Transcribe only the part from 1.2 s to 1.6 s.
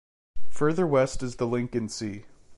is the